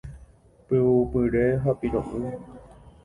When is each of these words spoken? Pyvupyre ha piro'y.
Pyvupyre 0.65 1.45
ha 1.63 1.71
piro'y. 1.79 2.29